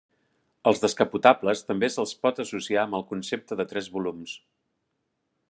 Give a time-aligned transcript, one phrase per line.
[0.69, 4.35] Els descapotables també se'ls pot associar amb el concepte de tres volums.